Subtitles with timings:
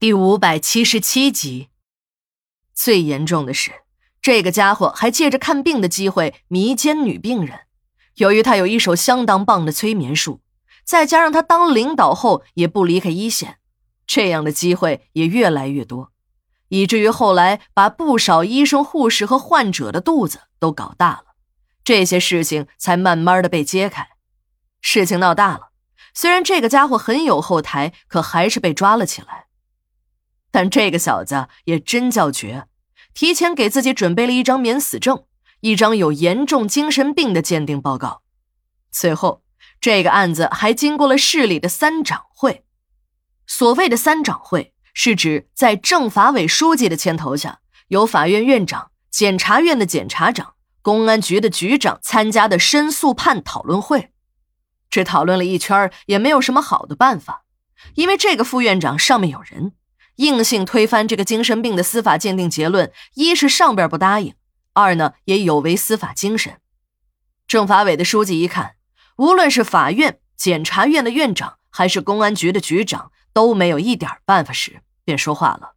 [0.00, 1.70] 第五百七十七集。
[2.72, 3.72] 最严重的是，
[4.22, 7.62] 这个家伙还借着看病的机会迷奸女病人。
[8.14, 10.40] 由于他有一手相当棒的催眠术，
[10.84, 13.58] 再加上他当领导后也不离开一线，
[14.06, 16.12] 这样的机会也越来越多，
[16.68, 21.24] 以至于后来把不少医生、护士和患者的肚子都搞大了。
[21.82, 24.06] 这些事情才慢慢的被揭开。
[24.80, 25.72] 事情闹大了，
[26.14, 29.46] 虽然这个家伙很有后台，可还是被抓了起来。
[30.50, 32.66] 但这个小子也真叫绝，
[33.14, 35.24] 提前给自己准备了一张免死证，
[35.60, 38.22] 一张有严重精神病的鉴定报告。
[38.90, 39.42] 最后，
[39.80, 42.64] 这个案子还经过了市里的三长会。
[43.46, 54.12] 所谓的三长会，是指在政法委书记的牵头下，由法院院长、检察院的检察长、公安局的局长参加的申诉判讨论会。
[54.90, 57.44] 这讨论了一圈，也没有什么好的办法，
[57.94, 59.72] 因为这个副院长上面有人。
[60.18, 64.34] 硬性推翻这个精神病的司法鉴定结论，一是上边不答应，
[64.72, 66.60] 二呢也有违司法精神。
[67.46, 68.74] 政法委的书记一看，
[69.18, 75.76] 无论是法院、检察院的院长，还是公安局的局长，都没有一点办法时，便说话了：“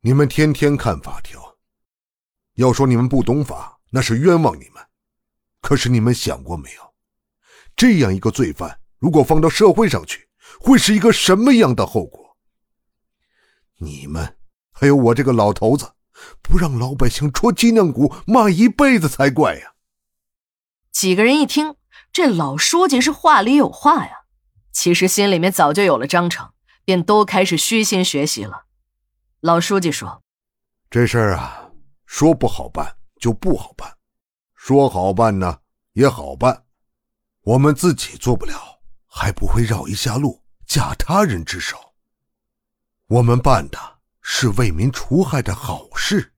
[0.00, 1.56] 你们天天看法条，
[2.54, 4.82] 要说你们不懂法，那是冤枉你们。
[5.60, 6.94] 可是你们想过没有，
[7.76, 10.26] 这样一个罪犯，如果放到社会上去，
[10.58, 12.26] 会是一个什么样的后果？”
[13.78, 14.36] 你们
[14.72, 15.92] 还有我这个老头子，
[16.42, 19.74] 不让老百姓戳脊梁骨骂一辈子才怪呀！
[20.90, 21.76] 几个人一听，
[22.12, 24.12] 这老书记是话里有话呀，
[24.72, 26.50] 其实心里面早就有了章程，
[26.84, 28.64] 便都开始虚心学习了。
[29.40, 30.22] 老书记说
[30.90, 31.70] ：“这事儿啊，
[32.04, 33.96] 说不好办就不好办，
[34.56, 35.60] 说好办呢
[35.92, 36.64] 也好办，
[37.42, 41.76] 我们自己做不了，还不会绕一下路，架他人之手。”
[43.08, 46.34] 我们办的是为民除害的好事，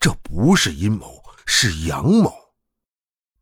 [0.00, 2.32] 这不是阴谋，是阳谋。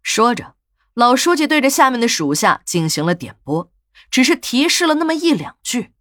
[0.02, 0.56] 说着，
[0.92, 3.70] 老书记对着下面的属下进行了点拨，
[4.10, 5.92] 只是提示了那么一两句，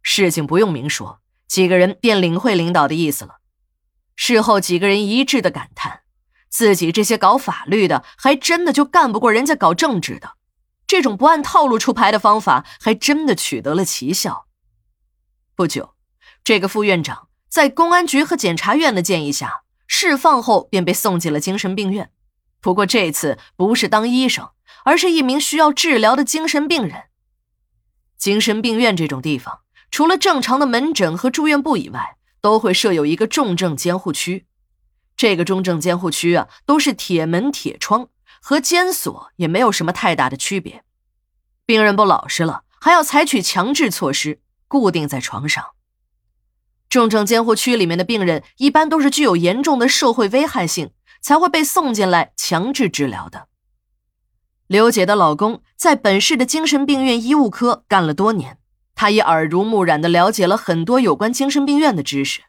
[0.00, 3.40] 事情不用明说，几个人便领会领导的意思了。
[4.14, 6.00] 事后，几个人一致的感叹：
[6.48, 10.38] 自己这些搞法律的，还真的就干不过人家搞政治的。
[10.86, 14.46] 这种不按套路出牌的方法，还真的取得了奇效。
[15.54, 15.95] 不久。
[16.46, 22.12] 这个副院长在公安局和检察院的建议下释放后，便被送进了精神病院。
[22.60, 24.50] 不过这次不是当医生，
[24.84, 27.06] 而是一名需要治疗的精神病人。
[28.16, 34.46] 精神病院这种地方，除了正常的门诊和住院部以外，都会设有一个重症监护区。
[35.16, 38.08] 这个重症监护区啊，都是铁门铁窗，
[38.40, 40.84] 和监所也没有什么太大的区别。
[41.64, 45.72] 病人不老实了，还要采取强制措施，固定在床上。
[46.88, 53.48] 重症监护区里面的病人一般都是具有严重的社会危害性，才会被送进来强制治疗的。
[54.66, 58.58] 刘姐的老公在本市的精神病院医务科干了多年，
[58.94, 62.42] 他也耳濡目染的了解了很多有关精神病院的知识。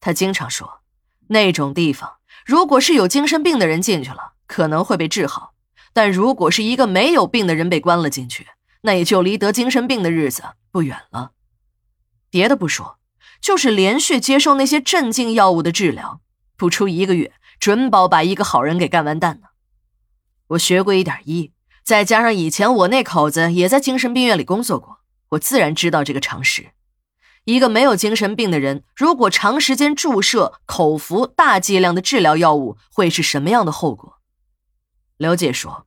[0.00, 0.80] 他经常说，
[1.28, 2.14] 那种地方
[2.44, 5.54] 如果是有精神病的人进去了，可能会被治好；
[5.92, 8.46] 但如果是一个没有病的人被关了进去，
[8.82, 11.32] 那也就离得精神病的日子不远了。
[12.30, 12.98] 别的不说。
[13.40, 16.20] 就是连续接受那些镇静药物的治疗，
[16.56, 19.48] 不出一个月，准保把一个好人给干完蛋呢。
[20.48, 21.52] 我学过一点医，
[21.84, 24.98] 再加上以前我那口子也在精神病院里工作过，
[25.30, 26.68] 我自然知道这个常识。
[27.44, 34.18] 一个没有精神病的人，如果长时间注射、口服大剂量的治疗药物，会是什么样的后果？
[35.16, 35.86] 刘姐说，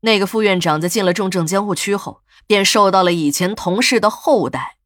[0.00, 4.78] 那个副院长在进了重症监护区后，便受到了以前同事的厚待。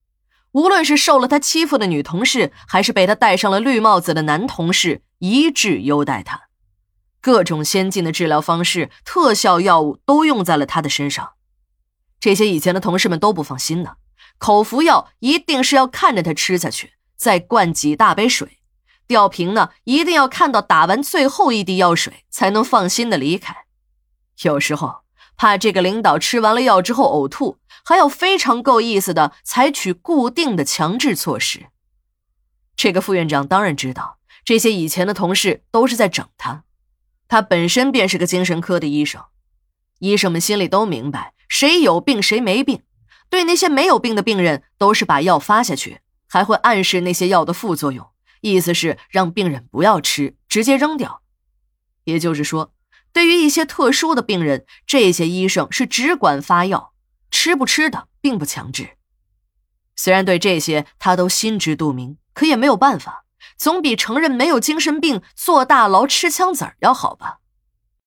[0.52, 6.48] 无论是受了他欺负的女同事，还是被他戴上了绿帽子的男同事，一致优待他，
[7.20, 11.34] 各种先进的治疗方式、特效药物都用在了他的身上。
[12.18, 13.92] 这些以前的同事们都不放心呢，
[14.38, 18.58] 口服药一定是要看着他吃下去，再灌几大杯水，
[19.06, 23.56] 吊瓶呢一定要看到打完最后一滴药水，才能放心的离开。
[24.42, 25.00] 有时候。
[25.36, 31.66] 怕这个领导吃完了药之后呕吐，还要非常够意思的采取固定的强制措施。
[32.77, 36.65] 这个副院长当然知道这些以前的同事都是在整他，
[37.28, 39.24] 他本身便是个精神科的医生，
[39.98, 42.82] 医生们心里都明白谁有病谁没病，
[43.28, 48.06] 对那些没有病的病人都是把药发下去，还会暗示那些药的副作用，
[48.41, 51.22] 意思是让病人不要吃，直接扔掉。
[52.04, 52.72] 也就是说。
[53.12, 56.90] 对于一些特殊的病人，这些医生是只管发药，
[57.30, 58.97] 吃不吃的并不强制。
[59.97, 63.24] 虽然对这些他都心知肚明，可也没有办法，
[63.56, 67.40] 总比承认没有精神病、坐大牢、吃枪子儿要好吧。